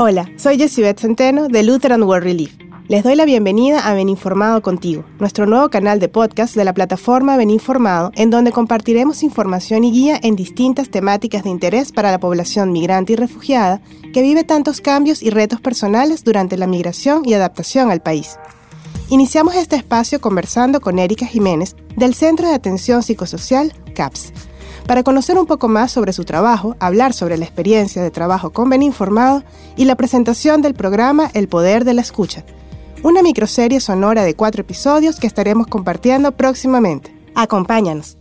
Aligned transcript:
Hola, 0.00 0.30
soy 0.36 0.56
Jessibeth 0.58 1.00
Centeno 1.00 1.48
de 1.48 1.64
Lutheran 1.64 2.04
World 2.04 2.22
Relief. 2.22 2.54
Les 2.86 3.02
doy 3.02 3.16
la 3.16 3.24
bienvenida 3.24 3.80
a 3.80 3.94
Ben 3.94 4.08
Informado 4.08 4.62
Contigo, 4.62 5.04
nuestro 5.18 5.44
nuevo 5.44 5.70
canal 5.70 5.98
de 5.98 6.08
podcast 6.08 6.54
de 6.54 6.64
la 6.64 6.72
plataforma 6.72 7.36
Ben 7.36 7.50
Informado, 7.50 8.12
en 8.14 8.30
donde 8.30 8.52
compartiremos 8.52 9.24
información 9.24 9.82
y 9.82 9.90
guía 9.90 10.18
en 10.22 10.36
distintas 10.36 10.88
temáticas 10.88 11.42
de 11.42 11.50
interés 11.50 11.90
para 11.90 12.12
la 12.12 12.20
población 12.20 12.70
migrante 12.70 13.14
y 13.14 13.16
refugiada 13.16 13.82
que 14.14 14.22
vive 14.22 14.44
tantos 14.44 14.80
cambios 14.80 15.20
y 15.20 15.30
retos 15.30 15.60
personales 15.60 16.22
durante 16.22 16.56
la 16.56 16.68
migración 16.68 17.22
y 17.26 17.34
adaptación 17.34 17.90
al 17.90 18.00
país. 18.00 18.38
Iniciamos 19.10 19.56
este 19.56 19.74
espacio 19.74 20.20
conversando 20.20 20.80
con 20.80 21.00
Erika 21.00 21.26
Jiménez 21.26 21.74
del 21.96 22.14
Centro 22.14 22.46
de 22.46 22.54
Atención 22.54 23.02
Psicosocial 23.02 23.72
CAPS 23.94 24.32
para 24.88 25.02
conocer 25.02 25.38
un 25.38 25.44
poco 25.44 25.68
más 25.68 25.92
sobre 25.92 26.14
su 26.14 26.24
trabajo, 26.24 26.74
hablar 26.80 27.12
sobre 27.12 27.36
la 27.36 27.44
experiencia 27.44 28.02
de 28.02 28.10
trabajo 28.10 28.50
con 28.50 28.70
Ben 28.70 28.82
Informado 28.82 29.44
y 29.76 29.84
la 29.84 29.96
presentación 29.96 30.62
del 30.62 30.72
programa 30.72 31.30
El 31.34 31.46
Poder 31.46 31.84
de 31.84 31.92
la 31.92 32.00
Escucha, 32.00 32.42
una 33.02 33.22
microserie 33.22 33.80
sonora 33.80 34.24
de 34.24 34.34
cuatro 34.34 34.62
episodios 34.62 35.20
que 35.20 35.26
estaremos 35.26 35.66
compartiendo 35.66 36.32
próximamente. 36.32 37.14
Acompáñanos. 37.34 38.16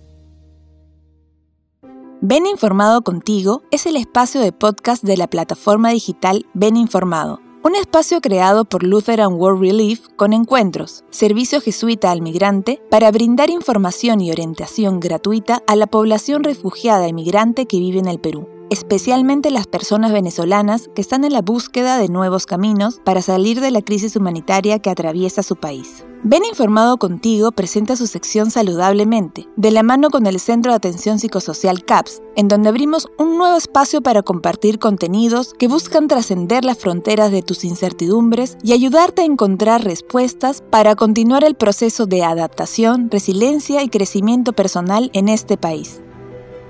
Ben 2.20 2.46
Informado 2.46 3.02
Contigo 3.02 3.62
es 3.72 3.86
el 3.86 3.96
espacio 3.96 4.42
de 4.42 4.52
podcast 4.52 5.04
de 5.04 5.16
la 5.16 5.28
plataforma 5.28 5.92
digital 5.92 6.46
Ben 6.54 6.76
Informado 6.76 7.40
un 7.68 7.76
espacio 7.76 8.22
creado 8.22 8.64
por 8.64 8.84
Lutheran 8.84 9.34
World 9.34 9.60
Relief 9.60 10.08
con 10.16 10.32
encuentros, 10.32 11.04
servicio 11.10 11.60
jesuita 11.60 12.12
al 12.12 12.22
migrante, 12.22 12.82
para 12.90 13.12
brindar 13.12 13.50
información 13.50 14.22
y 14.22 14.32
orientación 14.32 15.02
gratuita 15.02 15.62
a 15.68 15.76
la 15.76 15.86
población 15.86 16.46
refugiada 16.46 17.10
y 17.10 17.14
migrante 17.14 17.66
que 17.66 17.80
vive 17.80 18.00
en 18.00 18.08
el 18.08 18.20
Perú 18.20 18.57
especialmente 18.70 19.52
las 19.52 19.68
personas 19.68 20.12
venezolanas 20.12 20.90
que 20.96 21.02
están 21.02 21.24
en 21.24 21.34
la 21.34 21.42
búsqueda 21.42 21.98
de 21.98 22.10
nuevos 22.10 22.46
caminos 22.46 23.02
para 23.04 23.22
salir 23.22 23.62
de 23.62 23.72
la 23.72 23.82
crisis 23.82 24.16
humanitaria 24.16 24.80
que 24.80 24.90
atraviesa 24.90 25.44
su 25.44 25.56
país. 25.56 26.04
Ven 26.24 26.44
Informado 26.46 26.98
Contigo 26.98 27.52
presenta 27.52 27.96
su 27.96 28.08
sección 28.08 28.50
Saludablemente, 28.50 29.48
de 29.56 29.72
la 29.72 29.84
mano 29.84 30.10
con 30.10 30.26
el 30.26 30.40
Centro 30.40 30.72
de 30.72 30.78
Atención 30.78 31.20
Psicosocial 31.20 31.86
CAPS, 31.86 32.22
en 32.36 32.48
donde 32.48 32.70
abrimos 32.70 33.08
un 33.20 33.38
nuevo 33.38 33.56
espacio 33.56 34.02
para 34.02 34.24
compartir 34.24 34.80
contenidos 34.80 35.54
que 35.54 35.68
buscan 35.68 36.08
trascender 36.08 36.66
las 36.66 36.80
fronteras 36.80 37.32
de 37.32 37.44
tus 37.44 37.64
incertidumbres 37.64 38.58
y 38.64 38.74
ayudarte 38.74 39.22
a 39.22 39.26
encontrar 39.26 39.84
respuestas 39.84 40.64
para 40.70 40.96
continuar 40.96 41.44
el 41.44 41.56
proceso 41.56 42.08
de 42.08 42.24
adaptación, 42.24 43.12
resiliencia 43.12 43.84
y 43.84 43.90
crecimiento 43.90 44.54
personal 44.54 45.12
en 45.14 45.30
este 45.30 45.56
país. 45.56 46.02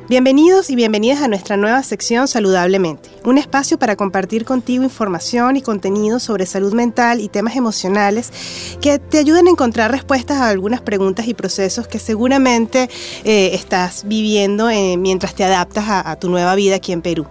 Bienvenidos 0.10 0.70
y 0.70 0.78
bienvenidas 0.78 1.22
a 1.22 1.28
nuestra 1.28 1.58
nueva 1.58 1.84
sección 1.84 2.30
Saludablemente, 2.30 3.10
un 3.26 3.38
espacio 3.38 3.78
para 3.78 3.98
compartir 3.98 4.46
contigo 4.46 4.82
información 4.86 5.58
y 5.58 5.62
contenido 5.62 6.22
sobre 6.22 6.46
salud 6.46 6.74
mental 6.74 7.20
y 7.20 7.28
temas 7.28 7.58
emocionales 7.58 8.32
que 8.80 9.00
te 9.00 9.18
ayuden 9.18 9.48
a 9.48 9.50
encontrar 9.50 9.92
respuestas 9.92 10.38
a 10.38 10.48
algunas 10.48 10.80
preguntas 10.80 11.28
y 11.28 11.34
procesos 11.34 11.90
que 11.90 12.00
seguramente 12.00 12.90
eh, 13.26 13.50
estás 13.52 14.08
viviendo 14.08 14.70
eh, 14.70 14.96
mientras 14.96 15.36
te 15.36 15.44
adaptas 15.44 15.84
a 15.90 16.16
tu 16.16 16.30
nueva 16.30 16.56
vida 16.56 16.78
aquí 16.78 16.94
en 16.94 17.02
Perú. 17.02 17.28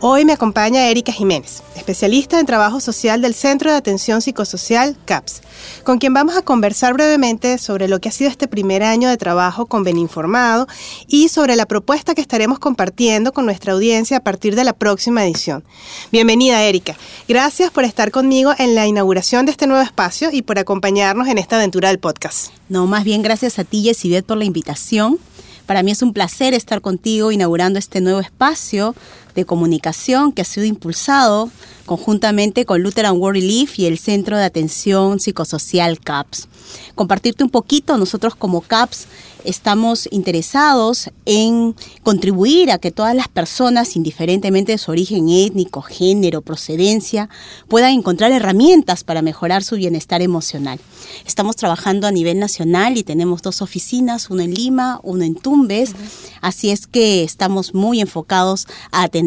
Hoy 0.00 0.24
me 0.24 0.32
acompaña 0.32 0.88
Erika 0.88 1.12
Jiménez, 1.12 1.62
especialista 1.76 2.40
en 2.40 2.46
trabajo 2.46 2.80
social 2.80 3.22
del 3.22 3.34
Centro 3.34 3.70
de 3.70 3.76
Atención 3.76 4.20
Psicosocial 4.20 4.96
CAPS, 5.04 5.42
con 5.84 5.98
quien 5.98 6.12
vamos 6.12 6.36
a 6.36 6.42
conversar 6.42 6.94
brevemente 6.94 7.58
sobre 7.58 7.88
lo 7.88 8.00
que 8.00 8.08
ha 8.08 8.12
sido 8.12 8.30
este 8.30 8.48
primer 8.48 8.82
año 8.82 9.08
de 9.08 9.16
trabajo 9.16 9.66
con 9.66 9.84
Beninformado 9.84 10.66
y 11.06 11.28
sobre 11.28 11.56
la 11.56 11.66
propuesta 11.66 12.14
que 12.14 12.20
estaremos 12.20 12.58
compartiendo 12.58 13.32
con 13.32 13.44
nuestra 13.44 13.72
audiencia 13.72 14.18
a 14.18 14.24
partir 14.24 14.56
de 14.56 14.64
la 14.64 14.72
próxima 14.72 15.24
edición. 15.24 15.64
Bienvenida, 16.10 16.62
Erika. 16.62 16.96
Gracias 17.28 17.70
por 17.70 17.84
estar 17.84 18.10
conmigo 18.10 18.52
en 18.58 18.74
la 18.74 18.86
inauguración 18.86 19.46
de 19.46 19.52
este 19.52 19.66
nuevo 19.66 19.82
espacio 19.82 20.30
y 20.32 20.42
por 20.42 20.58
acompañarnos 20.58 21.28
en 21.28 21.38
esta 21.38 21.56
aventura 21.56 21.88
del 21.88 21.98
podcast. 21.98 22.52
No, 22.68 22.86
más 22.86 23.04
bien 23.04 23.22
gracias 23.22 23.58
a 23.58 23.64
ti, 23.64 23.82
Yesibet, 23.82 24.26
por 24.26 24.38
la 24.38 24.44
invitación. 24.44 25.18
Para 25.66 25.82
mí 25.82 25.90
es 25.92 26.02
un 26.02 26.12
placer 26.12 26.54
estar 26.54 26.80
contigo 26.80 27.30
inaugurando 27.32 27.78
este 27.78 28.00
nuevo 28.00 28.20
espacio 28.20 28.94
de 29.34 29.44
comunicación 29.44 30.32
que 30.32 30.42
ha 30.42 30.44
sido 30.44 30.66
impulsado 30.66 31.50
conjuntamente 31.86 32.64
con 32.64 32.82
Lutheran 32.82 33.16
World 33.16 33.40
Relief 33.40 33.78
y 33.78 33.86
el 33.86 33.98
Centro 33.98 34.36
de 34.36 34.44
Atención 34.44 35.20
Psicosocial 35.20 36.00
CAPS. 36.00 36.48
Compartirte 36.94 37.44
un 37.44 37.50
poquito, 37.50 37.98
nosotros 37.98 38.34
como 38.34 38.60
CAPS 38.60 39.06
estamos 39.44 40.08
interesados 40.12 41.10
en 41.26 41.74
contribuir 42.02 42.70
a 42.70 42.78
que 42.78 42.92
todas 42.92 43.14
las 43.14 43.28
personas, 43.28 43.96
indiferentemente 43.96 44.72
de 44.72 44.78
su 44.78 44.90
origen 44.90 45.28
étnico, 45.28 45.82
género, 45.82 46.42
procedencia, 46.42 47.28
puedan 47.68 47.92
encontrar 47.92 48.30
herramientas 48.30 49.04
para 49.04 49.22
mejorar 49.22 49.64
su 49.64 49.76
bienestar 49.76 50.22
emocional. 50.22 50.78
Estamos 51.26 51.56
trabajando 51.56 52.06
a 52.06 52.12
nivel 52.12 52.38
nacional 52.38 52.96
y 52.96 53.02
tenemos 53.02 53.42
dos 53.42 53.62
oficinas, 53.62 54.30
una 54.30 54.44
en 54.44 54.54
Lima, 54.54 55.00
una 55.02 55.26
en 55.26 55.34
Tumbes, 55.34 55.94
así 56.40 56.70
es 56.70 56.86
que 56.86 57.24
estamos 57.24 57.74
muy 57.74 58.00
enfocados 58.00 58.66
a 58.92 59.02
atender 59.02 59.21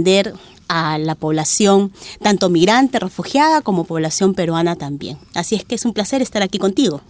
a 0.67 0.97
la 0.97 1.15
población, 1.15 1.91
tanto 2.21 2.49
migrante, 2.49 2.99
refugiada, 2.99 3.61
como 3.61 3.83
población 3.83 4.33
peruana 4.33 4.75
también. 4.75 5.17
Así 5.33 5.55
es 5.55 5.63
que 5.63 5.75
es 5.75 5.85
un 5.85 5.93
placer 5.93 6.21
estar 6.21 6.41
aquí 6.41 6.57
contigo. 6.57 7.01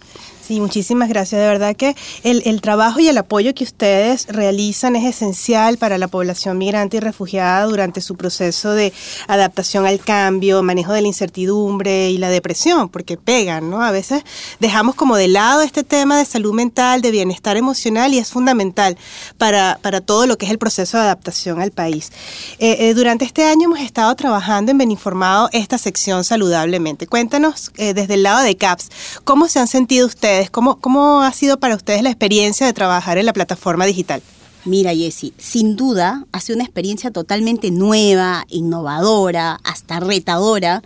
Sí, 0.46 0.60
muchísimas 0.60 1.08
gracias. 1.08 1.40
De 1.40 1.46
verdad 1.48 1.74
que 1.74 1.96
el, 2.22 2.60
trabajo 2.60 3.00
y 3.00 3.08
el 3.08 3.18
apoyo 3.18 3.52
que 3.52 3.64
ustedes 3.64 4.28
realizan 4.28 4.94
es 4.94 5.04
esencial 5.04 5.76
para 5.76 5.98
la 5.98 6.06
población 6.06 6.56
migrante 6.56 6.98
y 6.98 7.00
refugiada 7.00 7.64
durante 7.64 8.00
su 8.00 8.14
proceso 8.14 8.70
de 8.70 8.92
adaptación 9.26 9.86
al 9.86 9.98
cambio, 9.98 10.62
manejo 10.62 10.92
de 10.92 11.00
la 11.00 11.08
incertidumbre 11.08 12.10
y 12.10 12.18
la 12.18 12.28
depresión, 12.28 12.90
porque 12.90 13.16
pegan, 13.16 13.70
¿no? 13.70 13.82
A 13.82 13.90
veces 13.90 14.22
dejamos 14.60 14.94
como 14.94 15.16
de 15.16 15.26
lado 15.26 15.62
este 15.62 15.82
tema 15.82 16.16
de 16.16 16.24
salud 16.24 16.54
mental, 16.54 17.02
de 17.02 17.10
bienestar 17.10 17.56
emocional 17.56 18.14
y 18.14 18.18
es 18.18 18.30
fundamental 18.30 18.96
para, 19.38 19.80
para 19.82 20.00
todo 20.00 20.28
lo 20.28 20.38
que 20.38 20.46
es 20.46 20.52
el 20.52 20.58
proceso 20.58 20.96
de 20.96 21.02
adaptación 21.02 21.60
al 21.60 21.72
país. 21.72 22.12
Eh, 22.60 22.76
eh, 22.78 22.94
durante 22.94 23.24
este 23.24 23.42
año 23.42 23.64
hemos 23.64 23.80
estado 23.80 24.14
trabajando 24.14 24.70
en 24.70 24.78
Beninformado 24.78 25.48
esta 25.52 25.76
sección 25.76 26.22
saludablemente. 26.22 27.08
Cuéntanos 27.08 27.72
eh, 27.78 27.94
desde 27.94 28.14
el 28.14 28.22
lado 28.22 28.44
de 28.44 28.56
CAPS, 28.56 28.90
¿cómo 29.24 29.48
se 29.48 29.58
han 29.58 29.66
sentido 29.66 30.06
ustedes? 30.06 30.35
¿Cómo, 30.50 30.76
¿Cómo 30.80 31.22
ha 31.22 31.32
sido 31.32 31.58
para 31.58 31.76
ustedes 31.76 32.02
la 32.02 32.10
experiencia 32.10 32.66
de 32.66 32.72
trabajar 32.72 33.18
en 33.18 33.26
la 33.26 33.32
plataforma 33.32 33.86
digital? 33.86 34.22
Mira, 34.64 34.94
Jessy, 34.94 35.32
sin 35.38 35.76
duda 35.76 36.24
ha 36.32 36.40
sido 36.40 36.56
una 36.56 36.64
experiencia 36.64 37.10
totalmente 37.10 37.70
nueva, 37.70 38.44
innovadora, 38.48 39.60
hasta 39.62 40.00
retadora, 40.00 40.82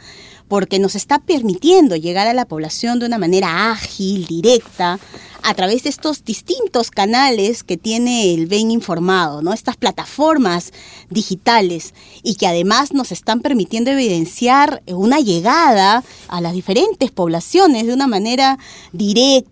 porque 0.48 0.78
nos 0.78 0.94
está 0.94 1.18
permitiendo 1.18 1.96
llegar 1.96 2.28
a 2.28 2.34
la 2.34 2.44
población 2.44 2.98
de 2.98 3.06
una 3.06 3.18
manera 3.18 3.70
ágil, 3.70 4.26
directa, 4.26 4.98
a 5.42 5.54
través 5.54 5.84
de 5.84 5.90
estos 5.90 6.24
distintos 6.24 6.90
canales 6.90 7.62
que 7.62 7.76
tiene 7.76 8.34
el 8.34 8.46
Ben 8.46 8.70
Informado, 8.70 9.42
¿no? 9.42 9.52
Estas 9.52 9.76
plataformas 9.76 10.72
digitales 11.08 11.94
y 12.22 12.34
que 12.36 12.46
además 12.46 12.92
nos 12.92 13.12
están 13.12 13.40
permitiendo 13.40 13.90
evidenciar 13.90 14.82
una 14.86 15.20
llegada 15.20 16.04
a 16.28 16.40
las 16.40 16.52
diferentes 16.52 17.10
poblaciones 17.10 17.86
de 17.86 17.94
una 17.94 18.06
manera 18.06 18.58
directa 18.92 19.50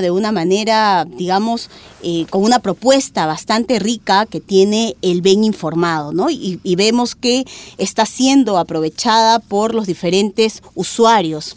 de 0.00 0.10
una 0.10 0.32
manera, 0.32 1.04
digamos, 1.04 1.68
eh, 2.02 2.24
con 2.30 2.42
una 2.42 2.60
propuesta 2.60 3.26
bastante 3.26 3.78
rica 3.78 4.24
que 4.24 4.40
tiene 4.40 4.96
el 5.02 5.20
Ben 5.20 5.44
informado, 5.44 6.12
¿no? 6.12 6.30
Y, 6.30 6.58
vemos 6.76 7.14
que 7.14 7.44
está 7.76 8.06
siendo 8.06 8.56
aprovechada 8.56 9.38
por 9.38 9.74
los 9.74 9.86
diferentes 9.86 10.62
usuarios. 10.74 11.56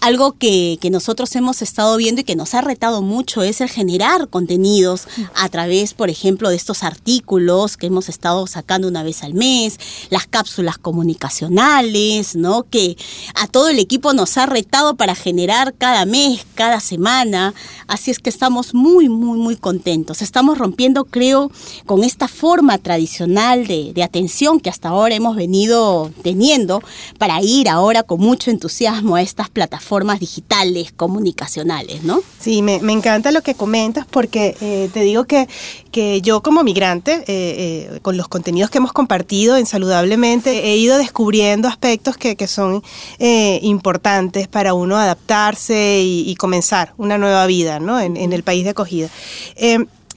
Algo 0.00 0.32
que, 0.32 0.78
que, 0.80 0.88
nosotros 0.88 1.36
hemos 1.36 1.60
estado 1.60 1.98
viendo 1.98 2.22
y 2.22 2.24
que 2.24 2.36
nos 2.36 2.54
ha 2.54 2.62
retado 2.62 3.02
mucho 3.02 3.21
es 3.42 3.60
el 3.60 3.68
generar 3.68 4.28
contenidos 4.28 5.06
a 5.34 5.48
través, 5.48 5.94
por 5.94 6.10
ejemplo, 6.10 6.48
de 6.48 6.56
estos 6.56 6.82
artículos 6.82 7.76
que 7.76 7.86
hemos 7.86 8.08
estado 8.08 8.46
sacando 8.46 8.88
una 8.88 9.02
vez 9.02 9.22
al 9.22 9.34
mes, 9.34 9.78
las 10.10 10.26
cápsulas 10.26 10.78
comunicacionales, 10.78 12.34
¿no? 12.34 12.64
Que 12.64 12.96
a 13.34 13.46
todo 13.46 13.68
el 13.68 13.78
equipo 13.78 14.12
nos 14.12 14.36
ha 14.38 14.46
retado 14.46 14.96
para 14.96 15.14
generar 15.14 15.74
cada 15.74 16.04
mes, 16.04 16.46
cada 16.54 16.80
semana. 16.80 17.54
Así 17.86 18.10
es 18.10 18.18
que 18.18 18.30
estamos 18.30 18.74
muy, 18.74 19.08
muy, 19.08 19.38
muy 19.38 19.56
contentos. 19.56 20.22
Estamos 20.22 20.58
rompiendo, 20.58 21.04
creo, 21.04 21.50
con 21.86 22.02
esta 22.02 22.28
forma 22.28 22.78
tradicional 22.78 23.66
de, 23.66 23.92
de 23.92 24.02
atención 24.02 24.58
que 24.58 24.70
hasta 24.70 24.88
ahora 24.88 25.14
hemos 25.14 25.36
venido 25.36 26.10
teniendo 26.22 26.82
para 27.18 27.42
ir 27.42 27.68
ahora 27.68 28.02
con 28.02 28.20
mucho 28.20 28.50
entusiasmo 28.50 29.16
a 29.16 29.22
estas 29.22 29.50
plataformas 29.50 29.92
formas 29.92 30.20
digitales, 30.20 30.90
comunicacionales, 30.90 32.02
¿no? 32.02 32.22
Sí, 32.40 32.62
me, 32.62 32.76
encanta 32.76 33.11
lo 33.32 33.42
que 33.42 33.54
comentas 33.54 34.06
porque 34.06 34.56
eh, 34.60 34.88
te 34.92 35.00
digo 35.00 35.24
que, 35.24 35.48
que 35.90 36.20
yo 36.22 36.42
como 36.42 36.64
migrante, 36.64 37.12
eh, 37.12 37.24
eh, 37.26 37.98
con 38.00 38.16
los 38.16 38.28
contenidos 38.28 38.70
que 38.70 38.78
hemos 38.78 38.92
compartido 38.92 39.56
en 39.56 39.66
Saludablemente, 39.66 40.70
he 40.70 40.76
ido 40.76 40.98
descubriendo 40.98 41.68
aspectos 41.68 42.16
que, 42.16 42.36
que 42.36 42.46
son 42.46 42.82
importantes 43.18 44.48
para 44.48 44.74
uno 44.74 44.96
adaptarse 44.96 46.00
y, 46.02 46.34
comenzar 46.36 46.94
una 46.96 47.18
nueva 47.18 47.46
vida 47.46 47.78
¿no? 47.78 48.00
en, 48.00 48.16
en 48.16 48.32
el 48.32 48.42
país 48.42 48.64
de 48.64 48.70
acogida. 48.70 49.08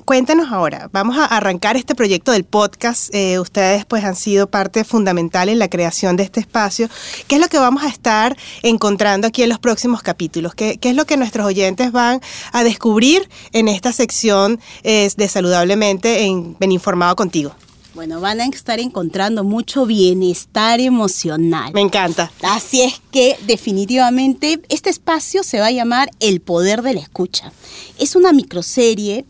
Cuéntanos 0.06 0.52
ahora, 0.52 0.90
vamos 0.94 1.18
a 1.18 1.25
arrancar 1.25 1.75
este 1.75 1.96
proyecto 1.96 2.31
del 2.31 2.44
podcast. 2.44 3.13
Eh, 3.13 3.40
ustedes 3.40 3.86
pues 3.86 4.04
han 4.04 4.16
sido 4.16 4.48
parte 4.48 4.84
fundamental 4.84 5.50
en 5.50 5.57
la 5.57 5.68
creación 5.68 6.16
de 6.16 6.24
este 6.24 6.40
espacio. 6.40 6.88
¿Qué 7.28 7.36
es 7.36 7.42
lo 7.42 7.48
que 7.48 7.57
vamos 7.57 7.84
a 7.84 7.88
estar 7.88 8.38
encontrando 8.62 9.28
aquí 9.28 9.42
en 9.42 9.50
los 9.50 9.60
próximos 9.60 10.04
capítulos? 10.04 10.54
¿Qué, 10.54 10.80
es 10.80 10.96
lo 10.96 11.06
que 11.06 11.18
nuestros 11.18 11.48
oyentes 11.48 11.92
van 11.92 12.22
a 12.52 12.63
descubrir 12.63 13.28
en 13.52 13.68
esta 13.68 13.92
sección 13.92 14.60
eh, 14.84 15.10
de 15.18 15.28
Saludablemente 15.28 16.22
en 16.24 16.56
Ben 16.60 16.72
Informado 16.72 17.16
Contigo? 17.16 17.56
Bueno, 17.96 18.19
van 18.19 18.42
a 18.42 18.46
estar 18.46 18.80
encontrando 18.80 19.46
mucho 19.46 19.86
bienestar 19.86 20.81
emocional. 20.81 21.72
Me 21.74 21.80
encanta. 21.80 22.30
Así 22.44 22.81
es 22.81 23.01
que 23.10 23.38
definitivamente 23.48 24.62
este 24.68 24.90
espacio 24.90 25.44
se 25.44 25.62
va 25.62 25.68
a 25.68 25.72
llamar 25.72 26.12
El 26.19 26.42
Poder 26.42 26.81
de 26.81 26.94
la 26.94 27.00
Escucha. 27.00 27.54
Es 27.98 28.18
una 28.18 28.34
microserie 28.34 29.25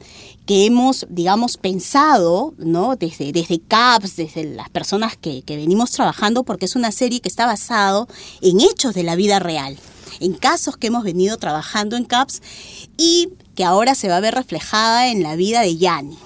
que 0.46 0.66
hemos, 0.66 1.08
digamos, 1.10 1.58
pensado, 1.58 2.54
¿no? 2.58 2.96
Desde, 2.96 3.32
desde 3.32 3.60
CAPS, 3.60 4.16
desde 4.16 4.44
las 4.44 4.70
personas 4.70 5.18
que, 5.18 5.42
que 5.42 5.58
venimos 5.58 5.92
trabajando, 5.92 6.44
porque 6.44 6.66
es 6.66 6.76
una 6.76 6.92
serie 6.92 7.20
que 7.20 7.30
está 7.30 7.46
basado 7.46 8.08
en 8.42 8.62
hechos 8.62 8.94
de 8.94 9.04
la 9.04 9.16
vida 9.16 9.40
real, 9.40 9.78
en 10.20 10.34
casos 10.34 10.78
que 10.78 10.88
hemos 10.88 11.04
venido 11.04 11.38
trabajando 11.38 11.96
en 11.96 12.06
CAPS 12.06 12.42
y 12.98 13.30
que 13.56 13.64
ahora 13.64 13.96
se 13.96 14.08
va 14.08 14.18
a 14.18 14.22
ver 14.22 14.36
reflejada 14.36 15.08
en 15.08 15.24
la 15.24 15.36
vida 15.36 15.62
de 15.62 15.78
Yanni. 15.78 16.18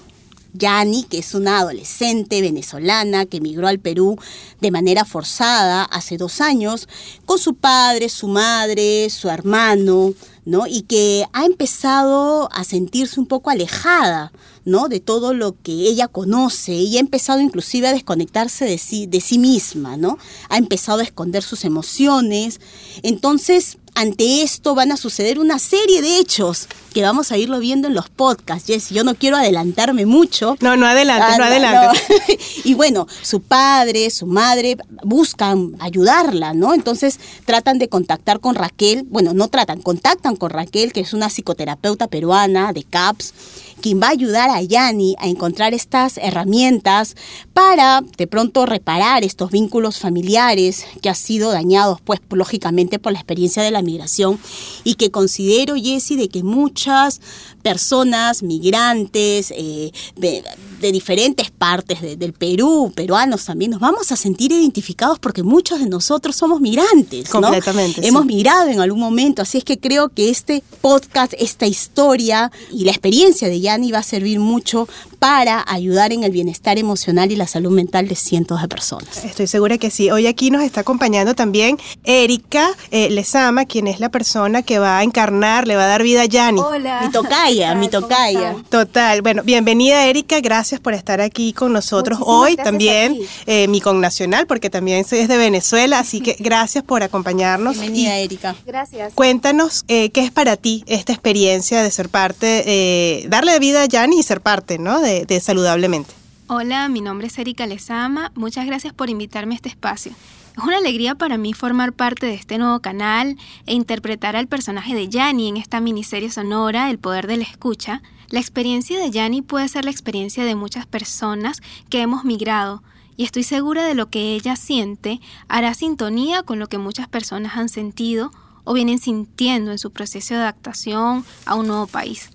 Yani, 0.53 1.03
que 1.03 1.19
es 1.19 1.35
una 1.35 1.59
adolescente 1.59 2.41
venezolana 2.41 3.25
que 3.25 3.37
emigró 3.37 3.67
al 3.67 3.79
Perú 3.79 4.17
de 4.61 4.71
manera 4.71 5.05
forzada 5.05 5.83
hace 5.83 6.17
dos 6.17 6.41
años, 6.41 6.87
con 7.25 7.37
su 7.37 7.55
padre, 7.55 8.09
su 8.09 8.27
madre, 8.27 9.09
su 9.09 9.29
hermano, 9.29 10.13
¿no? 10.45 10.65
Y 10.65 10.81
que 10.81 11.25
ha 11.33 11.45
empezado 11.45 12.49
a 12.51 12.63
sentirse 12.63 13.19
un 13.19 13.27
poco 13.27 13.51
alejada, 13.51 14.31
¿no? 14.65 14.87
De 14.87 14.99
todo 14.99 15.33
lo 15.33 15.55
que 15.61 15.71
ella 15.71 16.07
conoce 16.07 16.73
y 16.73 16.97
ha 16.97 16.99
empezado 16.99 17.41
inclusive 17.41 17.87
a 17.87 17.93
desconectarse 17.93 18.65
de 18.65 18.77
sí, 18.77 19.05
de 19.05 19.21
sí 19.21 19.37
misma, 19.37 19.97
¿no? 19.97 20.17
Ha 20.49 20.57
empezado 20.57 20.99
a 20.99 21.03
esconder 21.03 21.43
sus 21.43 21.65
emociones. 21.65 22.59
Entonces, 23.03 23.77
ante 23.99 24.43
esto 24.43 24.75
van 24.75 24.93
a 24.93 24.97
suceder 24.97 25.39
una 25.39 25.59
serie 25.59 26.01
de 26.01 26.19
hechos 26.19 26.69
que 26.93 27.01
vamos 27.01 27.33
a 27.33 27.37
irlo 27.37 27.59
viendo 27.59 27.89
en 27.89 27.93
los 27.93 28.07
podcasts, 28.07 28.67
Jess. 28.67 28.91
Yo 28.91 29.03
no 29.03 29.13
quiero 29.13 29.35
adelantarme 29.35 30.05
mucho. 30.05 30.55
No, 30.61 30.77
no 30.77 30.85
adelante, 30.85 31.37
no 31.37 31.43
adelante. 31.43 31.99
y 32.63 32.75
bueno, 32.75 33.07
su 33.21 33.41
padre, 33.41 34.09
su 34.09 34.25
madre 34.25 34.77
buscan 35.03 35.75
ayudarla, 35.79 36.53
¿no? 36.53 36.73
Entonces 36.73 37.19
tratan 37.43 37.77
de 37.77 37.89
contactar 37.89 38.39
con 38.39 38.55
Raquel, 38.55 39.03
bueno, 39.03 39.33
no 39.33 39.49
tratan, 39.49 39.81
contactan 39.81 40.37
con 40.37 40.49
Raquel, 40.49 40.93
que 40.93 41.01
es 41.01 41.11
una 41.11 41.29
psicoterapeuta 41.29 42.07
peruana 42.07 42.71
de 42.71 42.83
CAPS 42.83 43.33
quien 43.81 43.99
va 43.99 44.07
a 44.07 44.11
ayudar 44.11 44.49
a 44.49 44.61
Yani 44.61 45.15
a 45.19 45.27
encontrar 45.27 45.73
estas 45.73 46.17
herramientas 46.17 47.15
para 47.53 48.01
de 48.17 48.27
pronto 48.27 48.65
reparar 48.65 49.23
estos 49.23 49.51
vínculos 49.51 49.99
familiares 49.99 50.85
que 51.01 51.09
han 51.09 51.15
sido 51.15 51.51
dañados, 51.51 51.99
pues 52.01 52.19
lógicamente 52.29 52.99
por 52.99 53.13
la 53.13 53.19
experiencia 53.19 53.63
de 53.63 53.71
la 53.71 53.81
migración 53.81 54.39
y 54.83 54.95
que 54.95 55.11
considero, 55.11 55.75
Jessie, 55.75 56.17
de 56.17 56.29
que 56.29 56.43
muchas 56.43 57.21
personas, 57.69 58.41
migrantes, 58.41 59.53
eh, 59.55 59.91
de, 60.15 60.43
diferentes 60.91 61.51
partes 61.51 62.01
del 62.01 62.33
Perú, 62.33 62.91
peruanos 62.95 63.45
también, 63.45 63.69
nos 63.71 63.81
vamos 63.81 64.11
a 64.11 64.15
sentir 64.15 64.51
identificados 64.51 65.19
porque 65.19 65.43
muchos 65.43 65.79
de 65.79 65.87
nosotros 65.87 66.35
somos 66.35 66.61
migrantes. 66.61 67.29
Completamente. 67.29 68.07
Hemos 68.07 68.25
migrado 68.25 68.69
en 68.69 68.79
algún 68.79 68.99
momento, 68.99 69.41
así 69.41 69.59
es 69.59 69.63
que 69.63 69.77
creo 69.77 70.09
que 70.09 70.29
este 70.29 70.63
podcast, 70.81 71.33
esta 71.37 71.67
historia 71.67 72.51
y 72.71 72.85
la 72.85 72.91
experiencia 72.91 73.49
de 73.49 73.59
Yani 73.59 73.91
va 73.91 73.99
a 73.99 74.03
servir 74.03 74.39
mucho 74.39 74.87
para 75.19 75.63
ayudar 75.67 76.13
en 76.13 76.23
el 76.23 76.31
bienestar 76.31 76.79
emocional 76.79 77.31
y 77.31 77.35
la 77.35 77.45
salud 77.45 77.71
mental 77.71 78.07
de 78.07 78.15
cientos 78.15 78.61
de 78.61 78.67
personas. 78.69 79.25
Estoy 79.25 79.47
segura 79.47 79.77
que 79.77 79.91
sí. 79.91 80.09
Hoy 80.09 80.27
aquí 80.27 80.49
nos 80.49 80.63
está 80.63 80.81
acompañando 80.81 81.35
también 81.35 81.77
Erika 82.05 82.69
eh, 82.91 83.09
Lezama, 83.09 83.65
quien 83.65 83.87
es 83.87 83.99
la 83.99 84.09
persona 84.09 84.63
que 84.63 84.79
va 84.79 84.99
a 84.99 85.03
encarnar, 85.03 85.67
le 85.67 85.75
va 85.75 85.83
a 85.83 85.87
dar 85.87 86.03
vida 86.03 86.21
a 86.21 86.25
Yani. 86.25 86.61
Hola. 86.61 87.01
Mi 87.03 87.11
tocaya, 87.59 87.75
mi 87.75 87.89
tocaya. 87.89 88.55
Total. 88.69 89.21
Bueno, 89.21 89.43
bienvenida 89.43 90.05
Erika, 90.05 90.39
gracias 90.39 90.79
por 90.79 90.93
estar 90.93 91.21
aquí 91.21 91.53
con 91.53 91.73
nosotros 91.73 92.19
hoy. 92.21 92.55
También 92.55 93.17
eh, 93.45 93.67
mi 93.67 93.81
connacional, 93.81 94.47
porque 94.47 94.69
también 94.69 94.99
es 94.99 95.27
de 95.27 95.37
Venezuela, 95.37 95.99
así 95.99 96.21
que 96.21 96.35
gracias 96.39 96.83
por 96.83 97.03
acompañarnos. 97.03 97.79
Bienvenida 97.79 98.17
Erika. 98.17 98.55
Gracias. 98.65 99.13
Cuéntanos 99.13 99.85
eh, 99.87 100.09
qué 100.11 100.21
es 100.21 100.31
para 100.31 100.57
ti 100.57 100.83
esta 100.87 101.13
experiencia 101.13 101.83
de 101.83 101.91
ser 101.91 102.09
parte, 102.09 102.63
eh, 102.65 103.25
darle 103.27 103.57
vida 103.59 103.83
a 103.83 103.85
Yani 103.85 104.19
y 104.19 104.23
ser 104.23 104.41
parte, 104.41 104.79
¿no? 104.79 104.99
de, 105.01 105.39
Saludablemente. 105.39 106.13
Hola, 106.47 106.89
mi 106.89 107.01
nombre 107.01 107.27
es 107.27 107.37
Erika 107.37 107.65
Lezama. 107.65 108.31
Muchas 108.35 108.65
gracias 108.65 108.93
por 108.93 109.09
invitarme 109.09 109.53
a 109.53 109.57
este 109.57 109.69
espacio. 109.69 110.11
Es 110.57 110.63
una 110.63 110.77
alegría 110.77 111.15
para 111.15 111.37
mí 111.37 111.53
formar 111.53 111.93
parte 111.93 112.25
de 112.25 112.33
este 112.33 112.57
nuevo 112.57 112.81
canal 112.81 113.37
e 113.65 113.73
interpretar 113.73 114.35
al 114.35 114.47
personaje 114.47 114.93
de 114.93 115.07
Yanni 115.07 115.47
en 115.47 115.57
esta 115.57 115.79
miniserie 115.79 116.31
sonora 116.31 116.89
El 116.89 116.99
poder 116.99 117.27
de 117.27 117.37
la 117.37 117.43
escucha. 117.43 118.01
La 118.29 118.39
experiencia 118.39 118.99
de 118.99 119.09
Yanni 119.09 119.41
puede 119.41 119.67
ser 119.69 119.85
la 119.85 119.91
experiencia 119.91 120.43
de 120.43 120.55
muchas 120.55 120.85
personas 120.85 121.61
que 121.89 122.01
hemos 122.01 122.25
migrado 122.25 122.83
y 123.15 123.23
estoy 123.23 123.43
segura 123.43 123.85
de 123.85 123.95
lo 123.95 124.09
que 124.09 124.35
ella 124.35 124.55
siente 124.55 125.19
hará 125.47 125.73
sintonía 125.73 126.43
con 126.43 126.59
lo 126.59 126.67
que 126.67 126.77
muchas 126.77 127.07
personas 127.07 127.57
han 127.57 127.69
sentido 127.69 128.31
o 128.63 128.73
vienen 128.73 128.99
sintiendo 128.99 129.71
en 129.71 129.77
su 129.77 129.91
proceso 129.91 130.33
de 130.33 130.41
adaptación 130.41 131.25
a 131.45 131.55
un 131.55 131.67
nuevo 131.67 131.87
país. 131.87 132.29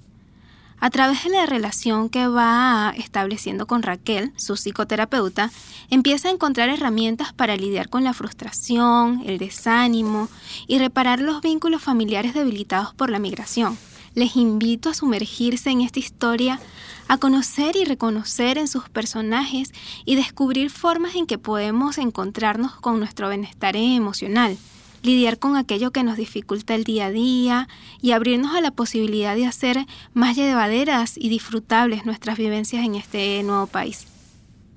A 0.85 0.91
través 0.91 1.25
de 1.25 1.31
la 1.31 1.47
relación 1.47 2.11
que 2.11 2.29
va 2.29 2.93
estableciendo 2.99 3.67
con 3.67 3.83
Raquel, 3.83 4.35
su 4.37 4.55
psicoterapeuta, 4.55 5.51
empieza 5.89 6.29
a 6.29 6.31
encontrar 6.31 6.69
herramientas 6.69 7.33
para 7.33 7.57
lidiar 7.57 7.89
con 7.89 8.05
la 8.05 8.13
frustración, 8.13 9.23
el 9.25 9.39
desánimo 9.39 10.29
y 10.67 10.79
reparar 10.79 11.21
los 11.21 11.41
vínculos 11.41 11.81
familiares 11.81 12.35
debilitados 12.35 12.93
por 12.93 13.09
la 13.09 13.19
migración. 13.19 13.79
Les 14.15 14.37
invito 14.37 14.91
a 14.91 14.95
sumergirse 14.95 15.71
en 15.71 15.81
esta 15.81 16.01
historia, 16.01 16.61
a 17.09 17.17
conocer 17.17 17.77
y 17.77 17.87
reconocer 17.87 18.59
en 18.59 18.69
sus 18.69 18.91
personajes 18.91 19.73
y 20.05 20.17
descubrir 20.17 20.69
formas 20.69 21.15
en 21.15 21.27
que 21.27 21.39
podemos 21.39 21.97
encontrarnos 21.97 22.75
con 22.75 22.99
nuestro 22.99 23.31
bienestar 23.31 23.75
emocional 23.75 24.59
lidiar 25.05 25.39
con 25.39 25.57
aquello 25.57 25.93
que 25.93 26.03
nos 26.03 26.17
dificulta 26.17 26.75
el 26.75 26.85
día 26.85 27.07
a 27.07 27.11
día 27.11 27.69
y 28.01 28.13
abrirnos 28.13 28.55
a 28.55 28.61
la 28.61 28.71
posibilidad 28.71 29.37
de 29.37 29.47
hacer 29.47 29.87
más 30.13 30.37
llevaderas 30.37 31.17
y 31.17 31.29
disfrutables 31.29 32.07
nuestras 32.07 32.39
vivencias 32.39 32.85
en 32.85 32.95
este 32.95 33.43
nuevo 33.43 33.67
país. 33.67 34.07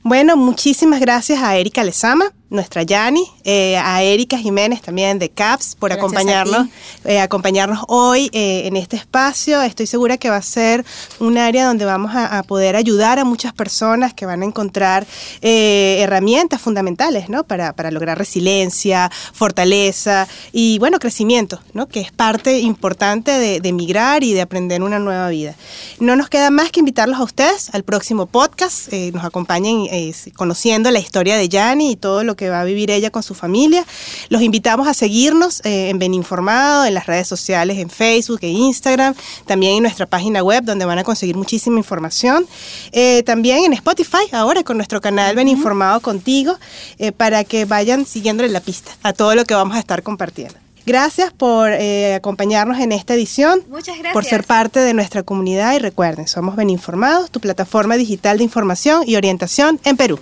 Bueno, 0.03 0.37
muchísimas 0.37 0.99
gracias 0.99 1.41
a 1.41 1.57
Erika 1.57 1.83
Lezama 1.83 2.31
nuestra 2.49 2.83
Yani, 2.83 3.23
eh, 3.43 3.77
a 3.77 4.01
Erika 4.03 4.37
Jiménez 4.37 4.81
también 4.81 5.19
de 5.19 5.29
CAPS 5.29 5.75
por 5.75 5.91
acompañarnos, 5.91 6.67
eh, 7.03 7.19
acompañarnos 7.19 7.83
hoy 7.87 8.29
eh, 8.31 8.63
en 8.65 8.77
este 8.77 8.95
espacio. 8.95 9.61
Estoy 9.61 9.85
segura 9.85 10.17
que 10.17 10.29
va 10.29 10.37
a 10.37 10.41
ser 10.41 10.85
un 11.19 11.37
área 11.37 11.65
donde 11.65 11.83
vamos 11.83 12.11
a, 12.15 12.37
poder 12.43 12.75
ayudar 12.75 13.19
a 13.19 13.25
muchas 13.25 13.51
personas 13.51 14.13
que 14.13 14.25
van 14.25 14.41
a 14.41 14.45
encontrar 14.45 15.05
herramientas 15.41 16.61
fundamentales 16.61 17.29
¿no? 17.29 17.43
para, 17.43 17.73
para, 17.73 17.91
lograr 17.91 18.17
resiliencia, 18.17 19.11
fortaleza 19.33 20.27
y 20.53 20.77
bueno, 20.79 20.99
crecimiento, 20.99 21.59
¿no? 21.73 21.87
que 21.87 21.99
es 21.99 22.11
parte 22.11 22.59
importante 22.59 23.31
de, 23.31 23.59
de 23.59 23.73
migrar 23.73 24.23
y 24.23 24.33
de 24.33 24.41
aprender 24.41 24.81
una 24.81 24.99
nueva 24.99 25.29
vida. 25.29 25.55
No 25.99 26.15
nos 26.15 26.29
queda 26.29 26.51
más 26.51 26.71
que 26.71 26.79
invitarlos 26.79 27.19
a 27.19 27.23
ustedes 27.23 27.73
al 27.73 27.83
próximo 27.83 28.27
podcast, 28.27 28.93
nos 28.93 29.25
acompañen 29.25 29.87
conociendo 30.35 30.91
la 30.91 30.99
historia 30.99 31.35
de 31.37 31.49
Yani 31.49 31.91
y 31.91 31.95
todo 31.95 32.23
lo 32.23 32.36
que 32.37 32.49
va 32.49 32.61
a 32.61 32.63
vivir 32.63 32.89
ella 32.91 33.09
con 33.09 33.23
su 33.23 33.33
familia. 33.33 33.85
Los 34.29 34.41
invitamos 34.41 34.87
a 34.87 34.93
seguirnos 34.93 35.61
eh, 35.65 35.89
en 35.89 35.99
Beninformado, 35.99 36.85
en 36.85 36.93
las 36.93 37.07
redes 37.07 37.27
sociales, 37.27 37.77
en 37.79 37.89
Facebook 37.89 38.39
e 38.43 38.49
Instagram, 38.49 39.15
también 39.45 39.75
en 39.75 39.83
nuestra 39.83 40.05
página 40.05 40.41
web 40.43 40.63
donde 40.63 40.85
van 40.85 40.99
a 40.99 41.03
conseguir 41.03 41.35
muchísima 41.35 41.77
información. 41.77 42.47
Eh, 42.91 43.23
también 43.23 43.65
en 43.65 43.73
Spotify, 43.73 44.29
ahora 44.31 44.63
con 44.63 44.77
nuestro 44.77 45.01
canal 45.01 45.35
Beninformado 45.35 45.99
contigo, 45.99 46.57
eh, 46.99 47.11
para 47.11 47.43
que 47.43 47.65
vayan 47.65 48.05
siguiéndole 48.05 48.49
la 48.49 48.61
pista 48.61 48.91
a 49.03 49.11
todo 49.11 49.35
lo 49.35 49.43
que 49.43 49.53
vamos 49.53 49.75
a 49.75 49.79
estar 49.79 50.03
compartiendo. 50.03 50.55
Gracias 50.85 51.33
por 51.33 51.69
acompañarnos 52.15 52.79
en 52.79 52.93
esta 52.93 53.13
edición. 53.13 53.61
Muchas 53.67 53.97
gracias. 53.97 54.13
Por 54.13 54.23
ser 54.23 54.45
parte 54.45 54.79
de 54.79 54.93
nuestra 54.93 55.21
comunidad 55.21 55.75
y 55.75 55.79
recuerden, 55.79 56.29
somos 56.29 56.55
Beninformados, 56.55 57.29
tu 57.29 57.41
plataforma 57.41 57.97
digital 57.97 58.37
de 58.37 58.45
información 58.45 59.03
y 59.05 59.17
orientación 59.17 59.81
en 59.83 59.97
Perú. 59.97 60.17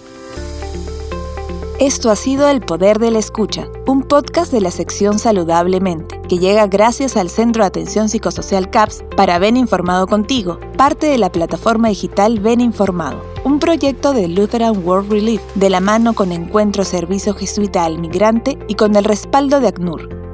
Esto 1.79 2.10
ha 2.10 2.15
sido 2.15 2.48
El 2.48 2.62
Poder 2.62 3.00
de 3.00 3.12
la 3.12 3.20
Escucha, 3.20 3.67
un 3.86 4.01
podcast 4.01 4.50
de 4.50 4.62
la 4.62 4.72
sección 4.72 5.20
Saludablemente, 5.20 6.22
que 6.29 6.38
llega 6.38 6.67
gracias 6.67 7.17
al 7.17 7.29
Centro 7.29 7.63
de 7.63 7.67
Atención 7.67 8.08
Psicosocial 8.08 8.70
CAPS 8.70 9.03
para 9.17 9.39
Ven 9.39 9.58
Informado 9.58 10.08
Contigo, 10.08 10.58
parte 10.77 11.08
de 11.08 11.17
la 11.17 11.34
plataforma 11.34 11.89
digital 11.89 12.39
Ven 12.39 12.62
Informado, 12.62 13.22
un 13.44 13.60
proyecto 13.60 14.13
de 14.13 14.29
Lutheran 14.29 14.88
World 14.88 15.12
Relief, 15.12 15.41
de 15.55 15.70
la 15.70 15.82
mano 15.82 16.13
con 16.13 16.32
Encuentro 16.32 16.86
Servicio 16.86 17.34
Jesuita 17.34 17.84
al 17.84 18.00
Migrante 18.00 18.58
y 18.70 18.75
con 18.75 18.96
el 18.96 19.03
respaldo 19.03 19.60
de 19.60 19.67
ACNUR, 19.67 20.25